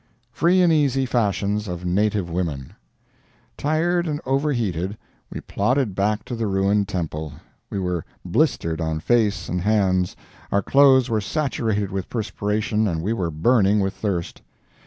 [0.31, 2.73] FREE AND EASY FASHIONS OF NATIVE WOMEN
[3.55, 4.97] Tired and over heated,
[5.29, 7.33] we plodded back to the ruined temple.
[7.69, 10.15] We were blistered on face and hands,
[10.51, 14.41] our clothes were saturated with perspiration and we were burning with thirst.